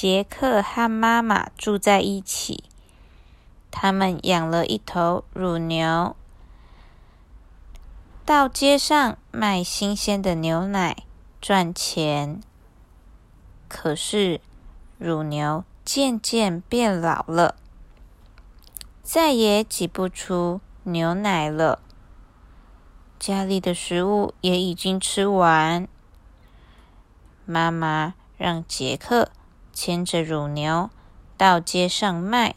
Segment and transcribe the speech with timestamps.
[0.00, 2.62] 杰克和妈妈住在一起，
[3.68, 6.14] 他们养了一头乳牛，
[8.24, 11.02] 到街上卖新鲜的牛奶
[11.40, 12.40] 赚钱。
[13.66, 14.40] 可是
[14.98, 17.56] 乳牛渐渐变老了，
[19.02, 21.80] 再也挤不出牛奶了。
[23.18, 25.88] 家里的食物也已经吃完，
[27.44, 29.32] 妈妈让杰克
[29.80, 30.90] 牵着乳牛
[31.36, 32.56] 到街上卖，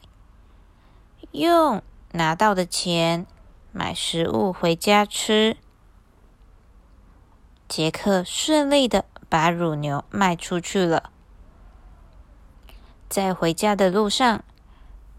[1.29, 3.27] 用拿到的钱
[3.71, 5.55] 买食物回家吃。
[7.67, 11.11] 杰克顺利的把乳牛卖出去了，
[13.07, 14.43] 在回家的路上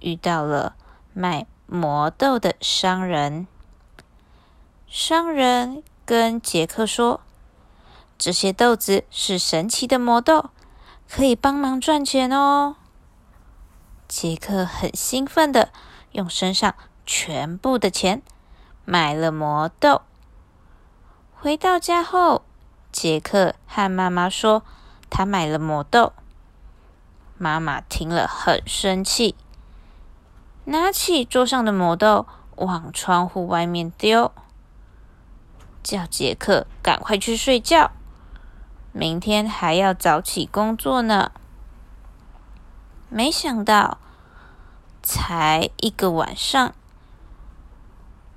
[0.00, 0.74] 遇到了
[1.14, 3.46] 卖魔豆的商人。
[4.88, 7.20] 商人跟杰克说
[8.18, 10.50] ：“这些豆子是神奇的魔豆，
[11.14, 12.76] 可以帮忙赚钱哦。”
[14.08, 15.70] 杰克很兴奋的
[16.12, 16.74] 用身上
[17.04, 18.22] 全部的钱
[18.86, 20.00] 买了魔豆。
[21.34, 22.42] 回到家后，
[22.90, 24.62] 杰克和妈妈说
[25.10, 26.12] 他买了魔豆。
[27.36, 29.34] 妈妈听了很生气，
[30.66, 34.32] 拿起桌上的魔豆往窗户外面丢。
[35.82, 37.90] 叫杰克赶快去睡觉，
[38.92, 41.32] 明天还要早起工作呢。
[43.08, 43.98] 没想到，
[45.02, 46.74] 才一个晚上，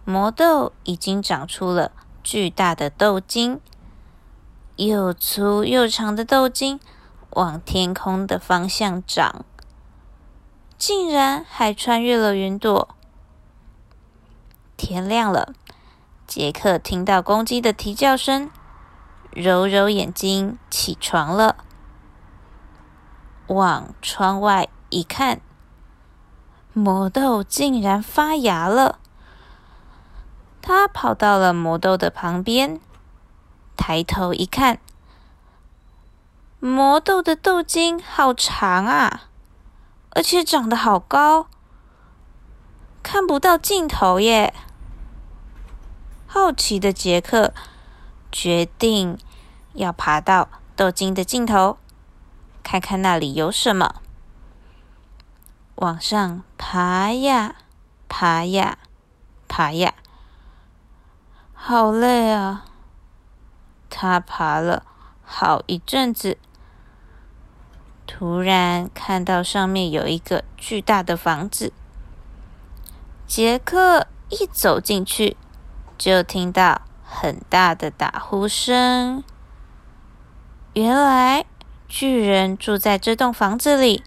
[0.05, 1.91] 魔豆已经长出了
[2.23, 3.59] 巨大的豆茎，
[4.77, 6.79] 又粗又长的豆茎
[7.31, 9.43] 往天空的方向长，
[10.77, 12.89] 竟然还穿越了云朵。
[14.77, 15.53] 天亮了。
[16.27, 18.49] 杰克听到公鸡的啼叫声，
[19.35, 21.57] 揉揉眼睛，起床了。
[23.47, 25.41] 往窗外一看，
[26.71, 28.97] 魔豆竟然发芽了。
[30.61, 32.79] 他跑到了魔豆的旁边，
[33.75, 34.79] 抬头一看，
[36.59, 39.25] 魔豆的豆茎好长啊，
[40.11, 41.47] 而且长得好高，
[43.03, 44.53] 看不到尽头耶。
[46.25, 47.53] 好奇的杰克
[48.31, 49.17] 决定
[49.75, 51.77] 要爬到豆茎的尽头，
[52.63, 54.01] 看看那里有什么。
[55.75, 57.55] 往上爬呀，
[58.09, 58.77] 爬呀，
[59.47, 59.93] 爬呀，
[61.53, 62.65] 好累啊！
[63.89, 64.83] 他爬了
[65.23, 66.37] 好一阵子，
[68.07, 71.71] 突然看到上面有一个巨大的房子。
[73.27, 75.37] 杰克一走进去。
[75.97, 79.23] 就听到很大的打呼声。
[80.75, 81.45] 原来
[81.87, 84.03] 巨人住在这栋房子里。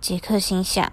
[0.00, 0.90] 杰克心想：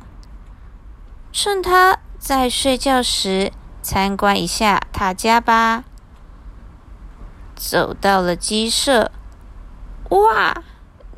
[1.31, 5.85] 趁他在睡觉时，参观一下他家吧。
[7.55, 9.11] 走到了鸡舍，
[10.11, 10.61] 哇，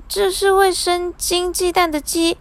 [0.07, 2.37] 这是会生金鸡蛋的鸡。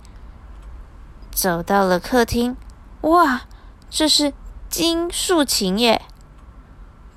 [1.32, 2.56] 走到了客厅，
[3.00, 3.42] 哇，
[3.90, 4.32] 这是。
[4.70, 6.02] 金竖琴耶，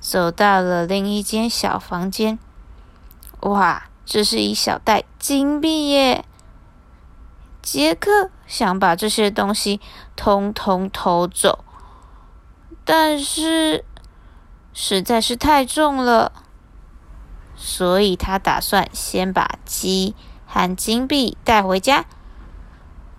[0.00, 2.38] 走到了另一间小房间。
[3.42, 6.24] 哇，这是一小袋金币耶！
[7.60, 9.80] 杰克想把这些东西
[10.14, 11.64] 通通偷走，
[12.84, 13.84] 但是
[14.72, 16.32] 实在是太重了，
[17.56, 20.14] 所以他打算先把鸡
[20.46, 22.04] 和金币带回家，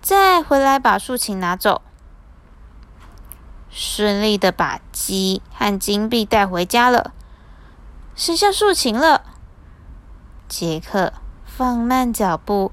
[0.00, 1.82] 再回来把竖琴拿走。
[3.68, 7.12] 顺利的把鸡和金币带回家了，
[8.14, 9.33] 剩下竖琴了。
[10.48, 11.12] 杰克
[11.44, 12.70] 放慢脚步，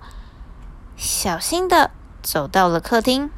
[0.96, 3.32] 小心的走到了客厅，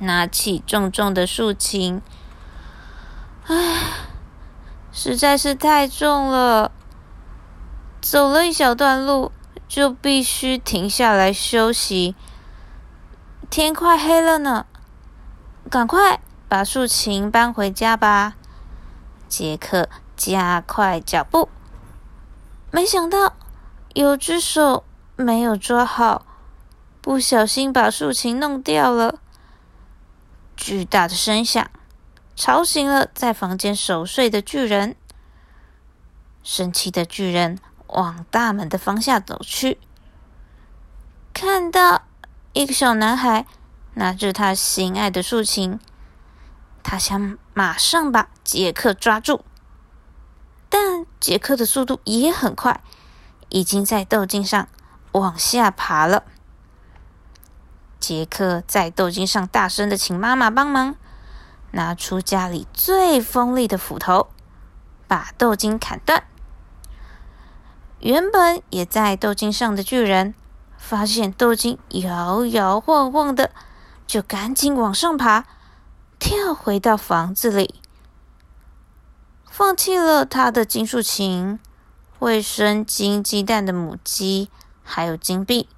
[0.00, 2.02] 拿起重重的竖琴。
[3.46, 3.54] 唉，
[4.92, 6.70] 实在是太重了，
[8.00, 9.32] 走了一小段路
[9.66, 12.14] 就必须停下来休息。
[13.50, 14.66] 天快黑了呢，
[15.70, 16.20] 赶快！
[16.48, 18.34] 把竖琴搬回家吧，
[19.28, 21.50] 杰克加快脚步。
[22.70, 23.34] 没想到
[23.94, 24.84] 有只手
[25.16, 26.26] 没有抓好，
[27.00, 29.18] 不小心把竖琴弄掉了。
[30.56, 31.70] 巨大的声响
[32.36, 34.96] 吵醒了在房间熟睡的巨人。
[36.42, 39.78] 生气的巨人往大门的方向走去，
[41.32, 42.02] 看到
[42.52, 43.46] 一个小男孩
[43.94, 45.78] 拿着他心爱的竖琴。
[46.82, 49.44] 他想马上把杰克抓住，
[50.68, 52.82] 但杰克的速度也很快，
[53.48, 54.68] 已经在豆茎上
[55.12, 56.24] 往下爬了。
[57.98, 60.94] 杰克在豆茎上大声的请妈妈帮忙，
[61.72, 64.28] 拿出家里最锋利的斧头，
[65.06, 66.24] 把豆茎砍断。
[68.00, 70.34] 原本也在豆茎上的巨人，
[70.76, 73.50] 发现豆茎摇摇晃晃的，
[74.06, 75.44] 就赶紧往上爬，
[76.20, 77.80] 跳回到房子里，
[79.58, 81.58] 放弃了他的金属琴、
[82.16, 84.52] 会生金鸡蛋的母鸡，
[84.84, 85.68] 还有金币。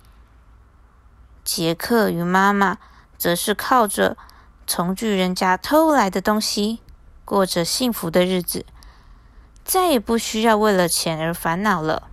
[1.43, 2.77] 杰克与妈妈
[3.17, 4.19] 则是靠着
[4.67, 6.81] 从巨人家偷来的东西，
[7.25, 8.67] 过着幸福的日子，
[9.65, 12.10] 再也不需要为了钱而烦恼了。